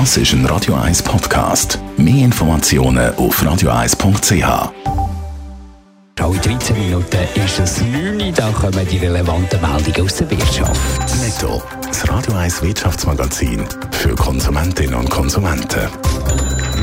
Das 0.00 0.16
ist 0.16 0.32
ein 0.32 0.44
Radio 0.46 0.74
1 0.74 1.04
Podcast. 1.04 1.78
Mehr 1.96 2.24
Informationen 2.24 3.14
auf 3.14 3.40
radio1.ch. 3.40 4.72
Alle 6.20 6.38
13 6.38 6.76
Minuten 6.76 7.18
ist 7.36 7.60
es 7.60 7.80
9 7.80 8.20
Uhr, 8.20 8.32
da 8.32 8.50
kommen 8.50 8.88
die 8.88 8.98
relevanten 8.98 9.60
Meldungen 9.60 10.02
aus 10.02 10.16
der 10.16 10.28
Wirtschaft. 10.32 11.20
Netto, 11.20 11.62
das 11.80 12.08
Radio 12.08 12.34
1 12.34 12.60
Wirtschaftsmagazin 12.62 13.62
für 13.92 14.16
Konsumentinnen 14.16 14.96
und 14.96 15.08
Konsumenten. 15.08 15.88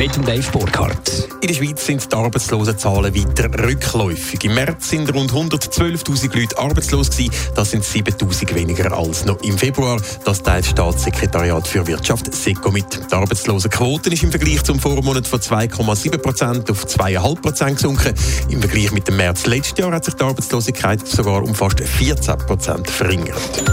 Mit 0.02 0.16
dem 0.16 0.26
Dave 0.26 0.52
Burkhardt. 0.52 1.30
In 1.42 1.48
der 1.48 1.54
Schweiz 1.54 1.86
sind 1.86 2.12
die 2.12 2.16
Arbeitslosenzahlen 2.16 3.14
weiter 3.14 3.52
rückläufig. 3.64 4.44
Im 4.46 4.56
März 4.56 4.90
sind 4.90 5.14
rund 5.14 5.32
112.000 5.32 6.40
Leute 6.40 6.58
arbeitslos. 6.58 7.12
Das 7.54 7.70
sind 7.70 7.84
7.000 7.84 8.56
weniger 8.56 8.98
als 8.98 9.26
noch 9.26 9.40
im 9.44 9.56
Februar. 9.60 10.02
Das 10.26 10.42
teilt 10.42 10.66
das 10.66 10.72
Staatssekretariat 10.72 11.68
für 11.68 11.86
Wirtschaft 11.86 12.34
SECO 12.34 12.72
mit. 12.72 13.12
Die 13.12 13.14
Arbeitslosenquote 13.14 14.10
ist 14.10 14.24
im 14.24 14.32
Vergleich 14.32 14.64
zum 14.64 14.80
Vormonat 14.80 15.28
von 15.28 15.40
2,7 15.40 16.18
Prozent 16.18 16.72
auf 16.72 16.84
2,5 16.84 17.40
Prozent 17.40 17.76
gesunken. 17.76 18.16
Im 18.50 18.60
Vergleich 18.60 18.92
mit 18.92 19.08
dem 19.08 19.18
März 19.18 19.46
letztes 19.46 19.78
Jahr 19.78 19.92
hat 19.92 20.06
sich 20.06 20.16
die 20.16 20.24
Arbeitslosigkeit 20.24 21.08
sogar 21.08 21.44
um 21.44 21.54
fast 21.54 21.80
14 21.80 22.40
Prozent 22.40 22.90
verringert. 22.90 23.64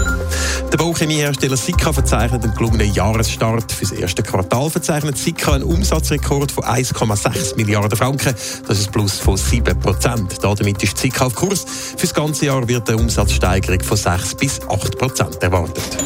Der 0.71 0.77
Bauchemiehersteller 0.77 1.57
Sika 1.57 1.91
verzeichnet 1.91 2.43
einen 2.43 2.53
gelungenen 2.53 2.93
Jahresstart. 2.93 3.71
Für 3.71 3.85
das 3.85 3.91
erste 3.91 4.21
Quartal 4.21 4.69
verzeichnet 4.69 5.17
Sika 5.17 5.53
einen 5.53 5.63
Umsatzrekord 5.63 6.51
von 6.51 6.63
1,6 6.63 7.55
Milliarden 7.55 7.97
Franken. 7.97 8.35
Das 8.67 8.77
ist 8.77 8.89
ein 8.89 8.91
Plus 8.91 9.17
von 9.17 9.35
7 9.35 9.79
Prozent. 9.79 10.37
Damit 10.43 10.83
ist 10.83 10.97
Sika 10.97 11.25
auf 11.25 11.33
Kurs. 11.33 11.65
Für 11.97 12.05
das 12.05 12.13
ganze 12.13 12.45
Jahr 12.45 12.67
wird 12.67 12.87
eine 12.87 12.99
Umsatzsteigerung 12.99 13.81
von 13.81 13.97
6 13.97 14.35
bis 14.35 14.61
8 14.69 14.97
Prozent 14.99 15.41
erwartet. 15.41 15.97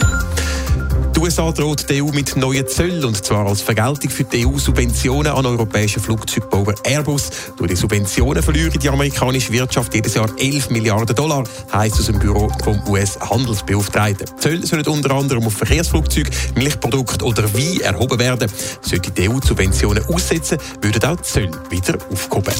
USA 1.23 1.53
droht 1.53 1.89
die 1.89 2.03
EU 2.03 2.07
mit 2.07 2.35
neuen 2.35 2.67
Zöllen, 2.67 3.05
und 3.05 3.23
zwar 3.23 3.47
als 3.47 3.61
Vergeltung 3.61 4.09
für 4.09 4.25
die 4.25 4.45
EU-Subventionen 4.45 5.31
an 5.31 5.45
europäischen 5.45 6.01
Flugzeugbauer 6.01 6.75
Airbus. 6.83 7.29
Durch 7.55 7.69
die 7.69 7.77
Subventionen 7.77 8.43
verlieren 8.43 8.77
die 8.77 8.89
amerikanische 8.89 9.53
Wirtschaft 9.53 9.93
jedes 9.93 10.15
Jahr 10.15 10.29
11 10.37 10.69
Milliarden 10.71 11.15
Dollar, 11.15 11.45
heisst 11.71 11.97
aus 11.97 12.07
dem 12.07 12.19
Büro 12.19 12.51
vom 12.61 12.77
US-Handelsbeauftragten. 12.89 14.37
Zölle 14.37 14.65
sollen 14.65 14.85
unter 14.85 15.11
anderem 15.11 15.47
auf 15.47 15.53
Verkehrsflugzeuge, 15.53 16.29
Milchprodukte 16.55 17.23
oder 17.23 17.53
Wein 17.53 17.79
erhoben 17.79 18.19
werden. 18.19 18.51
Sollte 18.81 19.11
die 19.11 19.29
EU 19.29 19.39
Subventionen 19.41 20.03
aussetzen, 20.05 20.57
würden 20.81 21.05
auch 21.05 21.15
die 21.15 21.23
Zölle 21.23 21.51
wieder 21.69 21.97
aufgehoben. 22.11 22.53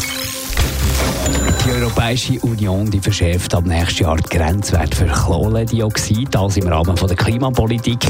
Die 1.66 1.72
Europäische 1.72 2.40
Union 2.42 2.92
die 2.92 3.00
verschärft 3.00 3.56
ab 3.56 3.66
nächstes 3.66 4.00
Jahr 4.00 4.18
die 4.18 4.38
Grenzwerte 4.38 4.98
für 4.98 5.08
Kohlendioxid, 5.08 6.28
das 6.32 6.58
im 6.58 6.68
Rahmen 6.68 6.98
von 6.98 7.08
der 7.08 7.16
Klimapolitik. 7.16 8.06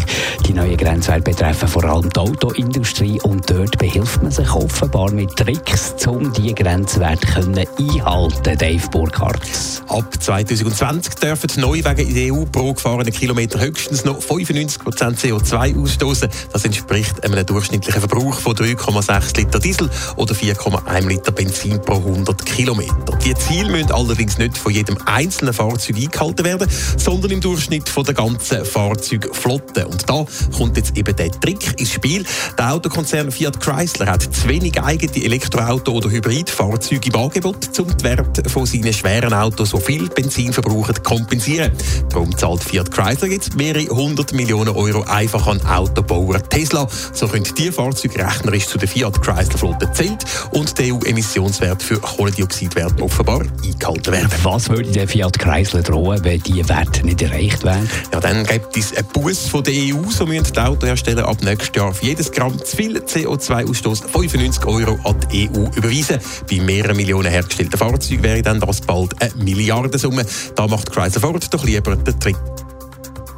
Die 0.47 0.53
neuen 0.53 0.75
Grenzwerte 0.75 1.21
betreffen 1.21 1.67
vor 1.67 1.83
allem 1.83 2.09
die 2.09 2.19
Autoindustrie 2.19 3.21
und 3.21 3.47
dort 3.47 3.77
behilft 3.77 4.23
man 4.23 4.31
sich 4.31 4.51
offenbar 4.51 5.11
mit 5.11 5.35
Tricks, 5.35 5.93
um 6.07 6.33
diese 6.33 6.55
Grenzwerte 6.55 7.27
können 7.27 7.59
einhalten 7.77 8.57
Dave 8.57 8.89
Burkhardt. 8.89 9.41
Ab 9.87 10.11
2020 10.19 11.13
dürfen 11.15 11.61
neu 11.61 11.83
wegen 11.83 12.07
in 12.09 12.15
der 12.15 12.33
EU 12.33 12.45
pro 12.45 12.73
gefahrenen 12.73 13.13
Kilometer 13.13 13.59
höchstens 13.59 14.03
noch 14.03 14.19
95% 14.19 14.79
CO2 15.19 15.79
ausstoßen. 15.79 16.29
Das 16.51 16.65
entspricht 16.65 17.23
einem 17.23 17.45
durchschnittlichen 17.45 18.01
Verbrauch 18.01 18.39
von 18.39 18.55
3,6 18.55 19.37
Liter 19.37 19.59
Diesel 19.59 19.89
oder 20.15 20.33
4,1 20.33 21.07
Liter 21.07 21.31
Benzin 21.31 21.79
pro 21.79 21.97
100 21.97 22.45
Kilometer. 22.45 22.93
Die 23.23 23.42
Ziele 23.47 23.69
müssen 23.69 23.91
allerdings 23.91 24.38
nicht 24.38 24.58
von 24.58 24.72
jedem 24.72 24.97
einzelnen 25.05 25.53
Fahrzeug 25.53 25.97
eingehalten 25.97 26.45
werden, 26.45 26.69
sondern 26.97 27.31
im 27.31 27.41
Durchschnitt 27.41 27.89
von 27.89 28.05
der 28.05 28.13
ganzen 28.13 28.63
Fahrzeugflotte. 28.63 29.86
Und 29.86 30.09
da 30.09 30.25
kommt 30.55 30.77
jetzt 30.77 30.95
eben 30.97 31.13
der 31.13 31.30
Trick 31.30 31.77
ins 31.77 31.91
Spiel. 31.91 32.23
Der 32.58 32.71
Autokonzern 32.71 33.31
Fiat 33.31 33.59
Chrysler 33.59 34.08
hat 34.08 34.21
zu 34.21 34.47
wenig 34.47 34.81
eigene 34.81 35.11
Elektroauto- 35.11 35.91
oder 35.91 36.09
Hybridfahrzeuge 36.09 37.09
im 37.09 37.16
Angebot, 37.16 37.77
um 37.80 37.88
den 37.89 38.03
Wert 38.03 38.49
von 38.49 38.66
seinen 38.66 38.94
schweren 38.94 39.33
Autos, 39.33 39.71
so 39.71 39.77
viel 39.77 40.08
Benzin 40.08 40.54
verbrauchen, 40.54 40.95
zu 40.95 41.02
kompensieren. 41.02 41.73
Darum 42.11 42.36
zahlt 42.37 42.64
Fiat 42.64 42.92
Chrysler 42.92 43.27
jetzt 43.27 43.55
mehrere 43.55 43.87
hundert 43.87 44.31
Millionen 44.31 44.73
Euro 44.73 45.04
einfach 45.04 45.48
an 45.48 45.61
Autobauer 45.65 46.42
Tesla. 46.48 46.87
So 47.11 47.27
können 47.27 47.48
die 47.58 47.71
Fahrzeuge 47.71 48.25
rechnerisch 48.25 48.67
zu 48.67 48.77
der 48.77 48.87
Fiat 48.87 49.21
Chrysler 49.21 49.58
Flotte 49.58 49.92
zählt 49.92 50.23
und 50.52 50.77
der 50.80 50.93
EU-Emissionswert 50.93 51.83
für 51.83 51.99
Kohlendioxidwerte 51.99 53.04
offenbar 53.04 53.33
eingehalten 53.42 54.14
werden. 54.14 54.30
Was 54.44 54.70
würde 54.70 54.92
der 54.92 55.08
Fiat 55.08 55.38
Chrysler 55.39 55.82
drohen, 55.82 56.23
wenn 56.23 56.42
diese 56.42 56.67
Werte 56.70 57.05
nicht 57.05 57.21
erreicht 57.21 57.64
werden? 57.64 57.89
Ja, 58.11 58.20
dann 58.20 58.45
gibt 58.45 58.77
es 58.77 58.95
einen 58.95 59.08
Bus 59.08 59.48
von 59.48 59.64
der 59.64 59.73
EU, 59.73 60.10
so 60.10 60.26
müssen 60.26 60.54
die 60.54 60.60
Autohersteller 60.60 61.27
ab 61.27 61.38
nächstes 61.43 61.76
Jahr 61.76 61.93
für 61.93 62.05
jedes 62.05 62.32
Gramm 62.32 62.58
zu 62.64 62.77
viel 62.77 62.98
CO2-Ausstoß 62.98 64.08
95 64.08 64.66
Euro 64.66 64.99
an 65.04 65.16
die 65.32 65.49
EU 65.49 65.66
überweisen. 65.76 66.20
Bei 66.49 66.60
mehreren 66.60 66.98
Millionen 66.98 67.32
hergestellten 67.32 67.77
Fahrzeugen 67.77 68.23
wäre 68.23 68.42
dann 68.42 68.60
das 68.60 68.82
bald 68.82 69.20
eine 69.22 69.43
Milliardensumme. 69.43 70.26
Da 70.55 70.67
macht 70.67 70.92
Chrysler 70.92 71.22
Ford 71.22 71.54
doch 71.54 71.64
lieber 71.64 71.95
den 71.95 72.20
Trick. 72.20 72.38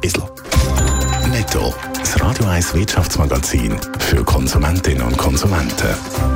Bislang. 0.00 0.30
Netto, 1.30 1.74
das 1.98 2.20
Radio 2.20 2.46
1 2.46 2.74
Wirtschaftsmagazin 2.74 3.76
für 3.98 4.24
Konsumentinnen 4.24 5.02
und 5.02 5.18
Konsumenten. 5.18 6.35